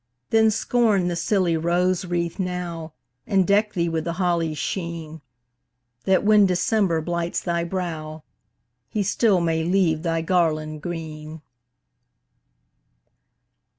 Then, 0.31 0.49
scorn 0.49 1.09
the 1.09 1.15
silly 1.15 1.55
rose 1.55 2.05
wreath 2.05 2.39
now, 2.39 2.93
And 3.27 3.45
deck 3.45 3.73
thee 3.73 3.87
with 3.87 4.03
the 4.03 4.13
holly's 4.13 4.57
sheen, 4.57 5.21
That, 6.05 6.23
when 6.23 6.47
December 6.47 7.01
blights 7.01 7.39
thy 7.39 7.63
brow, 7.65 8.23
He 8.89 9.03
still 9.03 9.39
may 9.39 9.63
leave 9.63 10.01
thy 10.01 10.23
garland 10.23 10.81
green. 10.81 11.43